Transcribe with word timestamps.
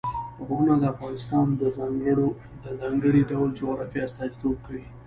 غرونه 0.45 0.75
د 0.79 0.83
افغانستان 0.93 1.47
د 1.61 1.61
ځانګړي 2.81 3.21
ډول 3.31 3.49
جغرافیه 3.59 4.03
استازیتوب 4.07 4.55
کوي. 4.65 4.83